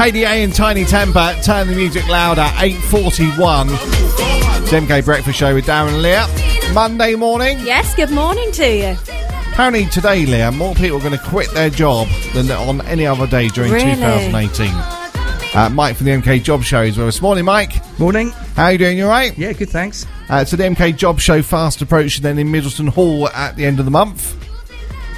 [0.00, 3.66] KDA and Tinie Tempah, turn the music louder, 8.41.
[4.62, 6.26] It's MK Breakfast Show with Darren and Lia.
[6.72, 7.58] Monday morning.
[7.60, 8.96] Yes, good morning to you.
[9.52, 13.26] Apparently today, Lia, more people are going to quit their job than on any other
[13.26, 13.94] day during Really?
[13.96, 14.68] 2018.
[15.54, 17.20] Uh, Mike from the MK Job Show is with us.
[17.20, 17.74] Morning, Mike.
[17.98, 18.30] Morning.
[18.56, 18.96] How are you doing?
[18.96, 19.36] You all right?
[19.36, 20.06] Yeah, good, thanks.
[20.30, 23.78] Uh, so the MK Job Show fast approaching then in Middleton Hall at the end
[23.78, 24.39] of the month.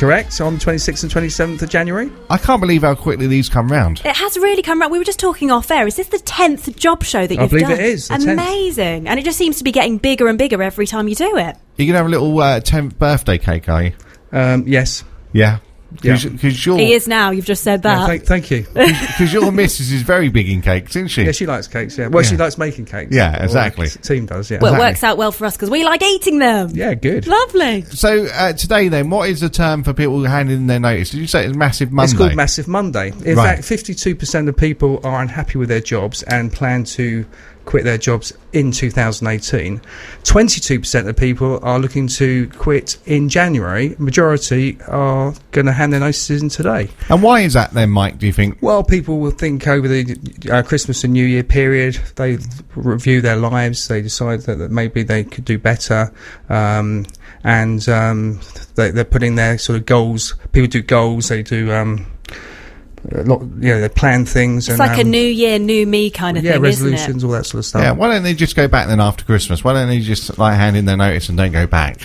[0.00, 0.40] Correct.
[0.40, 2.10] On 26th and 27th of January.
[2.30, 4.00] I can't believe how quickly these come round.
[4.02, 4.92] It has really come around.
[4.92, 5.86] We were just talking off air.
[5.86, 7.64] Is this the 10th job show that I you've done?
[7.64, 8.32] I believe it is, the 10th.
[8.32, 9.08] Amazing.
[9.08, 11.54] And it just seems to be getting bigger and bigger every time you do it.
[11.76, 13.92] You're going to have a little uh, 10th birthday cake, are you?
[14.32, 15.04] Um, yes.
[15.34, 15.58] Yeah.
[16.02, 16.16] Yeah.
[16.22, 17.30] Because your, He is now.
[17.30, 18.06] You've just said Yeah, that.
[18.06, 18.62] thank, thank you.
[19.18, 21.24] cause your missus is very big in cakes, isn't she?
[21.24, 21.98] yeah, she likes cakes.
[21.98, 22.06] Yeah.
[22.06, 23.14] Well, she likes making cakes.
[23.14, 23.88] Yeah, exactly.
[23.88, 24.50] the Team does.
[24.50, 24.58] Yeah.
[24.60, 26.70] well, it works out well for us because we like eating them.
[26.72, 26.94] yeah.
[26.94, 27.26] Good.
[27.26, 27.82] Lovely.
[27.82, 31.10] So uh, today, then, what is the term for people handing in their notice?
[31.10, 32.10] Did you say it's Massive Monday?
[32.12, 33.08] It's called Massive Monday.
[33.24, 33.56] In Right.
[33.56, 37.26] fact, 52% of people are unhappy with their jobs and plan to
[37.70, 39.80] quit their jobs in 2018.
[40.24, 43.94] 22% of people are looking to quit in January.
[43.96, 46.90] Majority are going to hand their notices in today.
[47.08, 48.18] and why is that then, Mike?
[48.18, 48.58] Do you think?
[48.60, 50.18] Well, people will think over the
[50.50, 52.38] uh, Christmas and New Year period, they
[52.74, 56.12] review their lives, they decide that, that maybe they could do better,
[56.48, 57.06] um,
[57.44, 58.40] and um,
[58.74, 60.34] they, they're putting their sort of goals.
[60.50, 61.72] People do goals, they do.
[61.72, 62.06] Um,
[63.12, 64.68] a lot, you know, they plan things.
[64.68, 66.90] It's and, like a um, new year, new me kind of yeah, thing, isn't it?
[66.90, 67.82] resolutions, all that sort of stuff.
[67.82, 69.64] Yeah, why don't they just go back then after Christmas?
[69.64, 72.00] Why don't they just like hand in their notice and don't go back?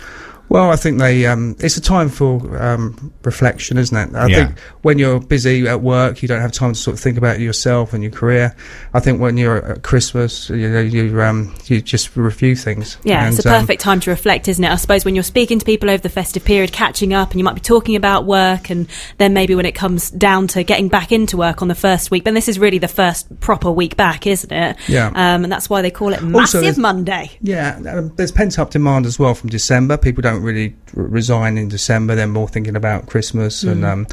[0.48, 1.26] Well, I think they.
[1.26, 4.16] Um, it's a time for um, reflection, isn't it?
[4.16, 4.36] I Yeah.
[4.48, 7.40] think when you're busy at work, you don't have time to sort of think about
[7.40, 8.56] yourself and your career.
[8.94, 12.98] I think when you're at Christmas, you know, you um, you just review things.
[13.04, 14.70] Yeah, And, it's a um, perfect time to reflect, isn't it?
[14.72, 17.44] I suppose when you're speaking to people over the festive period, catching up, and you
[17.44, 18.88] might be talking about work, and
[19.18, 22.24] then maybe when it comes down to getting back into work on the first week,
[22.24, 24.78] then this is really the first proper week back, isn't it?
[24.88, 25.08] Yeah.
[25.08, 27.32] Um, and that's why they call it Massive there's- Monday.
[27.42, 29.98] Yeah, um, there's pent up demand as well from December.
[29.98, 34.08] People don't really r- resign in December; they're more thinking about Christmas, and um,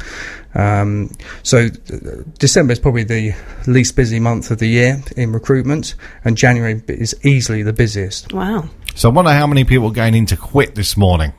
[0.55, 1.11] um,
[1.43, 3.35] so uh, December is probably the
[3.67, 5.95] least busy month of the year in recruitment,
[6.25, 8.33] and January is easily the busiest.
[8.33, 8.69] Wow.
[8.95, 11.33] So I wonder how many people are going in to quit this morning.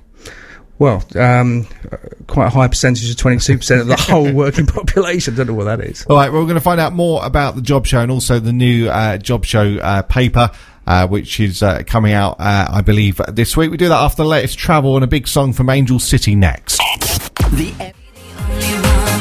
[0.79, 1.97] Well, um, uh,
[2.27, 5.35] quite a high percentage of twenty-two percent of the whole working population.
[5.35, 6.05] Don't know what that is.
[6.07, 8.41] All right, well, we're going to find out more about the job show and also
[8.41, 10.51] the new uh, job show uh, paper,
[10.87, 13.71] uh, which is uh, coming out, uh, I believe, this week.
[13.71, 16.81] We do that after the latest travel and a big song from Angel City next.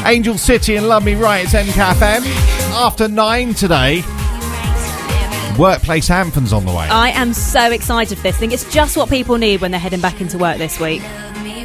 [0.06, 2.24] Angel City and Love Me Right, it's MKFM.
[2.74, 4.02] After nine today,
[5.56, 6.88] workplace anthems on the way.
[6.90, 8.36] I am so excited for this.
[8.36, 11.00] I think it's just what people need when they're heading back into work this week.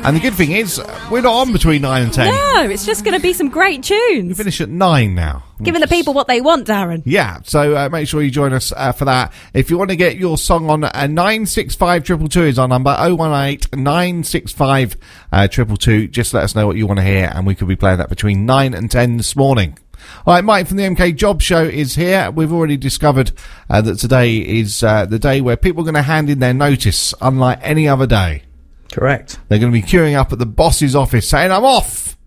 [0.04, 2.28] And the good thing is, we're not on between nine and ten.
[2.34, 4.38] No, it's just going to be some great We tunes.
[4.38, 5.44] finish at nine now.
[5.62, 7.02] Giving the people what they want, Darren.
[7.06, 9.34] Yeah, so uh, make sure you join us uh, for that.
[9.54, 13.84] If you want to get your song on uh, 965 222 is our number 018
[13.84, 14.96] 965
[15.34, 16.08] uh, 222.
[16.08, 18.08] Just let us know what you want to hear, and we could be playing that
[18.10, 19.78] between 9 and 10 this morning.
[20.26, 22.32] All right, Mike from the MK Job Show is here.
[22.32, 23.32] We've already discovered
[23.70, 26.54] uh, that today is uh, the day where people are going to hand in their
[26.54, 28.44] notice, unlike any other day.
[28.92, 29.40] Correct.
[29.48, 32.18] They're going to be queuing up at the boss's office saying, I'm off!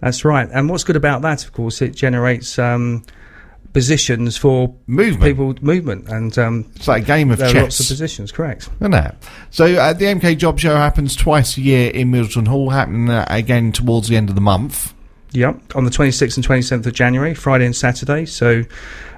[0.00, 0.48] That's right.
[0.52, 3.02] And what's good about that, of course, it generates um,
[3.72, 5.22] positions for Movement.
[5.22, 7.62] people movement, and um, It's like a game of there are chess.
[7.62, 8.30] lots of positions.
[8.32, 8.68] Correct.
[8.80, 9.14] Isn't it?
[9.50, 13.26] So uh, the MK Job Show happens twice a year in Middleton Hall, happening uh,
[13.28, 14.94] again towards the end of the month.
[15.36, 18.24] Yep, on the 26th and 27th of January, Friday and Saturday.
[18.24, 18.62] So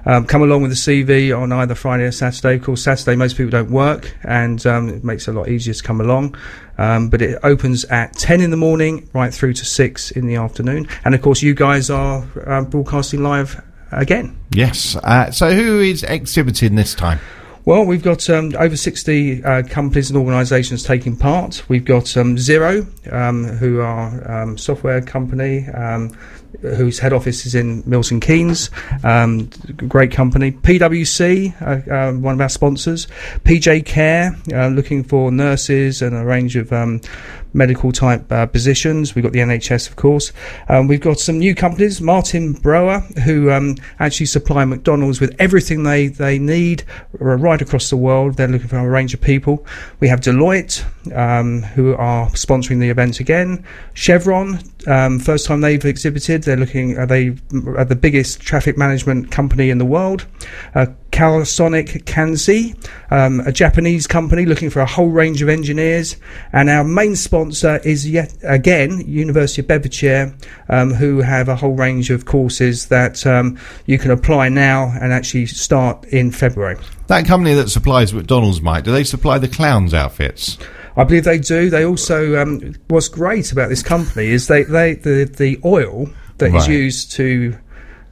[0.05, 2.55] um, come along with the CV on either Friday or Saturday.
[2.55, 5.73] Of course, Saturday most people don't work, and um, it makes it a lot easier
[5.73, 6.35] to come along.
[6.77, 10.35] Um, but it opens at 10 in the morning, right through to 6 in the
[10.35, 10.89] afternoon.
[11.05, 14.37] And of course, you guys are uh, broadcasting live again.
[14.51, 14.97] Yes.
[14.97, 17.19] Uh, so who is exhibiting this time?
[17.65, 21.63] Well, we've got um, over 60 uh, companies and organisations taking part.
[21.67, 26.17] We've got um, Xero, um, who are um, software company um,
[26.61, 28.69] whose head office is in Milton Keynes.
[29.03, 30.51] Um, great company.
[30.51, 33.07] PwC, uh, uh, one of our sponsors.
[33.43, 37.01] PJ Care, uh, looking for nurses and a range of um,
[37.53, 39.15] medical type uh, positions.
[39.15, 40.31] We've got the NHS, of course.
[40.67, 45.83] Um, we've got some new companies, Martin Brower, who um, actually supply McDonald's with everything
[45.83, 48.35] they, they need right across the world.
[48.35, 49.65] They're looking for a range of people.
[49.99, 50.83] We have Deloitte,
[51.15, 53.65] um, who are sponsoring the event again.
[53.93, 54.59] Chevron,
[54.89, 56.43] Um, first time they've exhibited.
[56.43, 56.97] They're looking.
[56.97, 57.35] Are they
[57.77, 60.25] are the biggest traffic management company in the world?
[60.73, 62.75] Uh, Calsonic Kansei,
[63.11, 66.17] um, a Japanese company looking for a whole range of engineers,
[66.53, 70.35] and our main sponsor is yet again University of Bedfordshire,
[70.69, 75.13] um, who have a whole range of courses that um, you can apply now and
[75.13, 76.77] actually start in February.
[77.07, 80.57] That company that supplies McDonald's, Mike, do they supply the clowns' outfits?
[80.99, 81.69] I believe they do.
[81.69, 86.09] They also um, what's great about this company is they, they the the oil
[86.39, 86.69] that is Right.
[86.69, 87.57] used to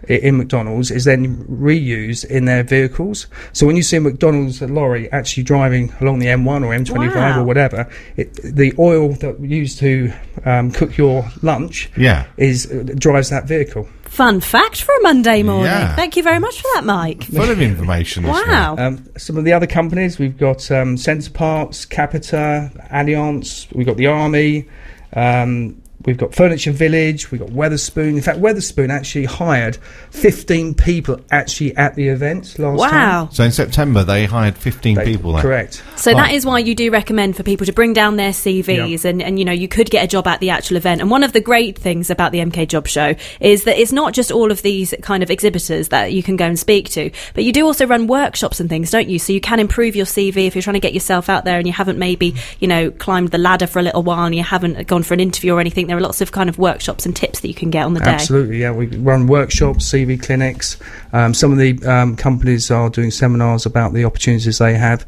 [0.07, 3.27] in McDonald's is then reused in their vehicles.
[3.53, 7.41] So when you see a McDonald's lorry actually driving along the M1 or M25 Wow.
[7.41, 10.11] or whatever, it, the oil that used to
[10.45, 12.25] um, cook your lunch Yeah.
[12.37, 13.87] is uh, drives that vehicle.
[14.03, 15.65] Fun fact for a Monday morning.
[15.65, 15.95] Yeah.
[15.95, 17.23] Thank you very much for that, Mike.
[17.25, 18.25] Full of information.
[18.25, 18.75] Wow.
[18.77, 23.71] Um, some of the other companies we've got um, Center Parcs, Capita, Allianz.
[23.75, 24.67] We've got the Army.
[25.13, 27.31] Um, we've got Furniture Village.
[27.31, 28.15] We've got Wetherspoon.
[28.15, 29.77] In fact, Wetherspoon actually hired
[30.11, 32.91] 15 people actually at the event last time.
[32.91, 33.29] Wow.
[33.31, 35.41] So in September, they hired 15 They- people there.
[35.41, 35.83] Correct.
[35.95, 36.27] So Right.
[36.27, 39.37] that is why you do recommend for people to bring down their CVs and, and
[39.39, 41.01] you know you could get a job at the actual event.
[41.01, 44.13] And one of the great things about the MK Job Show is that it's not
[44.13, 47.43] just all of these kind of exhibitors that you can go and speak to, but
[47.43, 49.19] you do also run workshops and things, don't you?
[49.19, 51.67] So you can improve your CV if you're trying to get yourself out there and
[51.67, 54.87] you haven't maybe you know climbed the ladder for a little while and you haven't
[54.87, 55.86] gone for an interview or anything.
[55.87, 57.99] There are lots of kind of workshops and tips that you can get on the
[57.99, 58.11] day.
[58.11, 58.71] Absolutely, yeah.
[58.71, 60.77] We run workshops, CV clinics.
[61.13, 65.05] Um, some of the um, companies are doing seminars about the opportunities they have.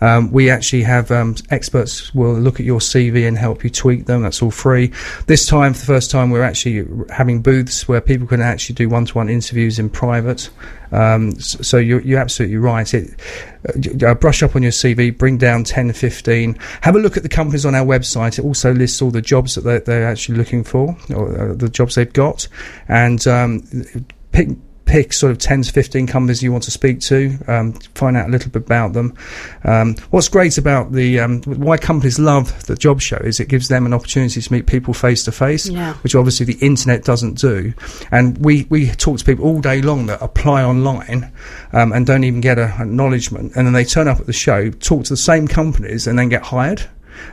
[0.00, 4.06] Um, we actually have um, experts will look at your CV and help you tweak
[4.06, 4.22] them.
[4.22, 4.92] That's all free.
[5.26, 8.88] This time, for the first time, we're actually having booths where people can actually do
[8.88, 10.50] one-to-one interviews in private.
[10.90, 12.92] Um, so you're, you're absolutely right.
[12.92, 13.10] It,
[13.64, 16.58] uh, brush up on your CV, bring down 10, 15.
[16.82, 18.38] Have a look at the companies on our website.
[18.38, 21.68] It also lists all the jobs that they're, they're actually looking for, or uh, the
[21.68, 22.48] jobs they've got,
[22.88, 23.62] and um,
[24.32, 24.48] pick
[24.84, 28.28] pick sort of 10 to 15 companies you want to speak to, um, find out
[28.28, 29.16] a little bit about them.
[29.64, 33.68] Um, what's great about the um, why companies love the job show is it gives
[33.68, 35.68] them an opportunity to meet people face to face,
[36.02, 37.72] which obviously the internet doesn't do.
[38.10, 41.32] And we, we talk to people all day long that apply online
[41.72, 44.70] um, and don't even get an acknowledgement, and then they turn up at the show,
[44.70, 46.82] talk to the same companies, and then get hired.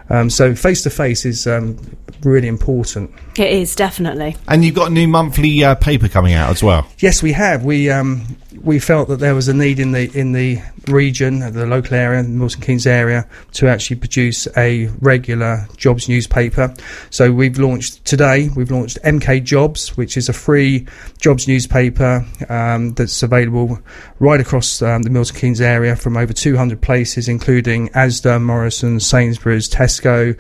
[0.09, 1.77] Um, so face to face is um,
[2.23, 3.11] really important.
[3.37, 4.35] It is definitely.
[4.47, 6.87] And you've got a new monthly uh, paper coming out as well.
[6.99, 7.63] Yes, we have.
[7.63, 11.65] We um, we felt that there was a need in the in the region, the
[11.65, 16.73] local area, the Milton Keynes area, to actually produce a regular jobs newspaper.
[17.09, 18.49] So we've launched today.
[18.55, 20.87] We've launched MK Jobs, which is a free
[21.19, 23.79] jobs newspaper um, that's available
[24.19, 29.69] right across um, the Milton Keynes area from over 200 places, including ASDA, Morrison, Sainsbury's,
[29.69, 30.39] Tesco.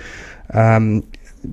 [0.53, 1.03] Um,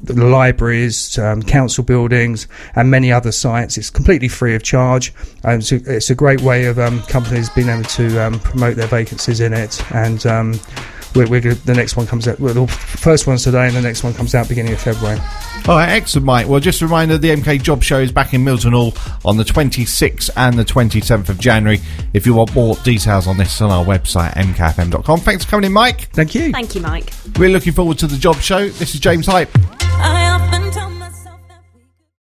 [0.09, 3.79] libraries, um, council buildings, and many other sites.
[3.79, 5.13] It's completely free of charge.
[5.45, 8.77] Um, it's, a, it's a great way of um, companies being able to um, promote
[8.77, 9.81] their vacancies in it.
[9.93, 10.61] And um,
[11.17, 12.39] we're, we're gonna, the next one comes out.
[12.39, 15.19] Well, the first one's today, and the next one comes out beginning of February.
[15.67, 16.49] All right, excellent, Mike.
[16.49, 19.45] Well, just a reminder the MK Job Show is back in Milton Hall on the
[19.45, 21.81] 26th and the 27th of January.
[22.13, 25.21] If you want more details on this on our website, mkfm.com.
[25.21, 26.11] Thanks for coming in, Mike.
[26.13, 26.53] Thank you.
[26.53, 27.13] Thank you, Mike.
[27.39, 28.69] We're looking forward to the job show.
[28.69, 29.51] This is James Hype.